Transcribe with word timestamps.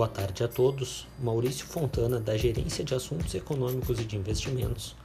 Boa 0.00 0.08
tarde 0.08 0.42
a 0.42 0.48
todos. 0.48 1.06
Maurício 1.18 1.66
Fontana, 1.66 2.18
da 2.18 2.34
Gerência 2.34 2.82
de 2.82 2.94
Assuntos 2.94 3.34
Econômicos 3.34 4.00
e 4.00 4.04
de 4.06 4.16
Investimentos, 4.16 4.96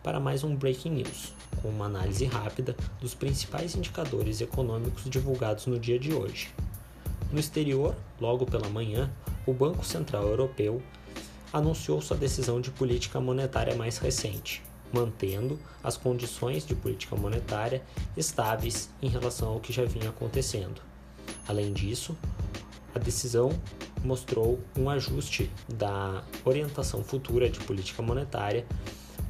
para 0.00 0.20
mais 0.20 0.44
um 0.44 0.54
Breaking 0.54 0.90
News, 0.90 1.32
com 1.60 1.70
uma 1.70 1.86
análise 1.86 2.24
rápida 2.24 2.76
dos 3.00 3.16
principais 3.16 3.74
indicadores 3.74 4.40
econômicos 4.40 5.10
divulgados 5.10 5.66
no 5.66 5.76
dia 5.76 5.98
de 5.98 6.14
hoje. 6.14 6.54
No 7.32 7.40
exterior, 7.40 7.96
logo 8.20 8.46
pela 8.46 8.68
manhã, 8.68 9.10
o 9.44 9.52
Banco 9.52 9.84
Central 9.84 10.22
Europeu 10.22 10.80
anunciou 11.52 12.00
sua 12.00 12.16
decisão 12.16 12.60
de 12.60 12.70
política 12.70 13.20
monetária 13.20 13.74
mais 13.74 13.98
recente, 13.98 14.62
mantendo 14.92 15.58
as 15.82 15.96
condições 15.96 16.64
de 16.64 16.76
política 16.76 17.16
monetária 17.16 17.82
estáveis 18.16 18.88
em 19.02 19.08
relação 19.08 19.48
ao 19.48 19.58
que 19.58 19.72
já 19.72 19.84
vinha 19.84 20.10
acontecendo. 20.10 20.80
Além 21.48 21.72
disso, 21.72 22.16
a 22.94 23.00
decisão 23.00 23.50
mostrou 24.04 24.60
um 24.78 24.90
ajuste 24.90 25.50
da 25.68 26.22
orientação 26.44 27.02
futura 27.02 27.48
de 27.48 27.58
política 27.60 28.02
monetária 28.02 28.66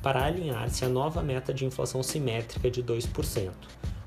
para 0.03 0.25
alinhar-se 0.25 0.85
à 0.85 0.89
nova 0.89 1.23
meta 1.23 1.55
de 1.55 1.65
inflação 1.65 2.03
simétrica 2.03 2.71
de 2.71 2.83
2%, 2.83 3.53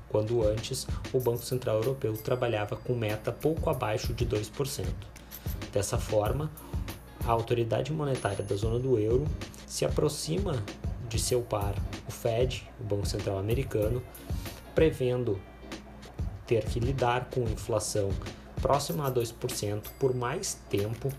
quando 0.08 0.46
antes 0.46 0.86
o 1.12 1.18
Banco 1.18 1.42
Central 1.44 1.76
Europeu 1.76 2.16
trabalhava 2.16 2.76
com 2.76 2.94
meta 2.94 3.32
pouco 3.32 3.68
abaixo 3.70 4.12
de 4.14 4.24
2%. 4.24 4.86
Dessa 5.72 5.98
forma, 5.98 6.50
a 7.26 7.32
autoridade 7.32 7.92
monetária 7.92 8.44
da 8.44 8.54
zona 8.54 8.78
do 8.78 8.98
euro 8.98 9.26
se 9.66 9.84
aproxima 9.84 10.62
de 11.08 11.18
seu 11.18 11.42
par, 11.42 11.74
o 12.06 12.12
Fed, 12.12 12.70
o 12.80 12.84
Banco 12.84 13.06
Central 13.06 13.38
Americano, 13.38 14.02
prevendo 14.74 15.40
ter 16.46 16.64
que 16.64 16.78
lidar 16.78 17.28
com 17.30 17.42
inflação 17.42 18.10
próxima 18.60 19.06
a 19.06 19.10
2% 19.10 19.82
por 19.98 20.14
mais 20.14 20.58
tempo 20.68 21.12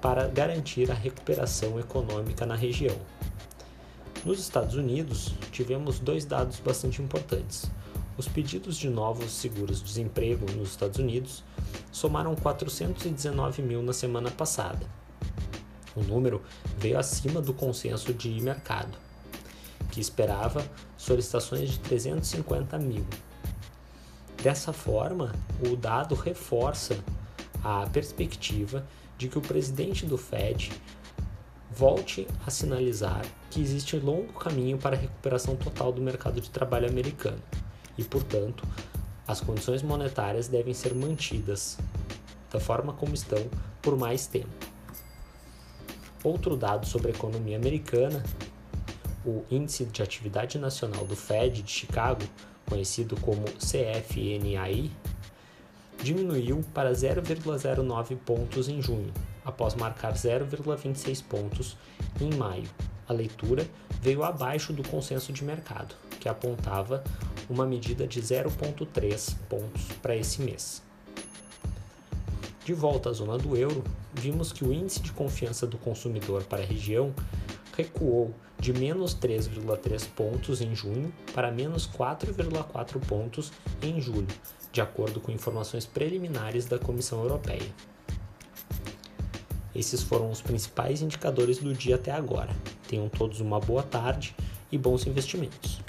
para 0.00 0.26
garantir 0.28 0.90
a 0.90 0.94
recuperação 0.94 1.78
econômica 1.78 2.46
na 2.46 2.54
região. 2.54 2.96
Nos 4.24 4.38
Estados 4.38 4.74
Unidos, 4.74 5.34
tivemos 5.50 5.98
dois 5.98 6.24
dados 6.24 6.60
bastante 6.60 7.00
importantes. 7.00 7.70
Os 8.18 8.28
pedidos 8.28 8.76
de 8.76 8.90
novos 8.90 9.32
seguros-desemprego 9.32 10.44
nos 10.52 10.70
Estados 10.70 10.98
Unidos 10.98 11.42
somaram 11.90 12.34
419 12.34 13.62
mil 13.62 13.82
na 13.82 13.94
semana 13.94 14.30
passada. 14.30 14.86
O 15.96 16.02
número 16.02 16.42
veio 16.76 16.98
acima 16.98 17.40
do 17.40 17.54
consenso 17.54 18.12
de 18.12 18.28
mercado, 18.40 18.96
que 19.90 20.00
esperava 20.00 20.64
solicitações 20.96 21.70
de 21.70 21.78
350 21.80 22.78
mil. 22.78 23.06
Dessa 24.42 24.72
forma, 24.72 25.34
o 25.70 25.76
dado 25.76 26.14
reforça 26.14 26.98
a 27.62 27.86
perspectiva 27.86 28.86
de 29.18 29.28
que 29.28 29.36
o 29.36 29.42
presidente 29.42 30.06
do 30.06 30.16
Fed 30.16 30.72
volte 31.70 32.26
a 32.46 32.50
sinalizar 32.50 33.22
que 33.50 33.60
existe 33.60 33.96
longo 33.96 34.32
caminho 34.32 34.78
para 34.78 34.96
a 34.96 34.98
recuperação 34.98 35.56
total 35.56 35.92
do 35.92 36.00
mercado 36.00 36.40
de 36.40 36.48
trabalho 36.48 36.88
americano 36.88 37.42
e, 37.98 38.02
portanto, 38.02 38.66
as 39.28 39.42
condições 39.42 39.82
monetárias 39.82 40.48
devem 40.48 40.72
ser 40.72 40.94
mantidas 40.94 41.76
da 42.50 42.58
forma 42.58 42.94
como 42.94 43.12
estão 43.12 43.46
por 43.82 43.96
mais 43.96 44.26
tempo. 44.26 44.48
Outro 46.24 46.56
dado 46.56 46.86
sobre 46.86 47.08
a 47.08 47.14
economia 47.14 47.56
americana, 47.56 48.22
o 49.24 49.44
Índice 49.50 49.84
de 49.84 50.02
Atividade 50.02 50.58
Nacional 50.58 51.04
do 51.04 51.16
Fed 51.16 51.62
de 51.62 51.70
Chicago 51.70 52.22
conhecido 52.70 53.20
como 53.20 53.42
CFNAI, 53.58 54.90
diminuiu 56.00 56.64
para 56.72 56.92
0,09 56.92 58.16
pontos 58.16 58.68
em 58.68 58.80
junho, 58.80 59.12
após 59.44 59.74
marcar 59.74 60.14
0,26 60.14 61.22
pontos 61.24 61.76
em 62.20 62.32
maio. 62.36 62.70
A 63.08 63.12
leitura 63.12 63.66
veio 64.00 64.22
abaixo 64.22 64.72
do 64.72 64.88
consenso 64.88 65.32
de 65.32 65.44
mercado, 65.44 65.96
que 66.20 66.28
apontava 66.28 67.02
uma 67.48 67.66
medida 67.66 68.06
de 68.06 68.22
0,3 68.22 69.36
pontos 69.48 69.82
para 70.00 70.14
esse 70.14 70.40
mês. 70.40 70.80
De 72.64 72.72
volta 72.72 73.10
à 73.10 73.12
zona 73.12 73.36
do 73.36 73.56
euro, 73.56 73.82
vimos 74.14 74.52
que 74.52 74.64
o 74.64 74.72
índice 74.72 75.00
de 75.00 75.10
confiança 75.10 75.66
do 75.66 75.76
consumidor 75.76 76.44
para 76.44 76.62
a 76.62 76.66
região 76.66 77.12
recuou 77.80 78.34
de 78.58 78.72
menos 78.72 79.14
3,3 79.14 80.06
pontos 80.08 80.60
em 80.60 80.74
junho 80.74 81.12
para 81.34 81.50
menos 81.50 81.88
4,4 81.88 83.00
pontos 83.06 83.52
em 83.82 84.00
julho, 84.00 84.28
de 84.70 84.80
acordo 84.82 85.18
com 85.18 85.32
informações 85.32 85.86
preliminares 85.86 86.66
da 86.66 86.78
Comissão 86.78 87.22
Europeia. 87.22 87.74
Esses 89.74 90.02
foram 90.02 90.30
os 90.30 90.42
principais 90.42 91.00
indicadores 91.00 91.58
do 91.58 91.72
dia 91.72 91.94
até 91.94 92.10
agora. 92.10 92.54
Tenham 92.86 93.08
todos 93.08 93.40
uma 93.40 93.58
boa 93.58 93.82
tarde 93.82 94.34
e 94.70 94.76
bons 94.76 95.06
investimentos. 95.06 95.80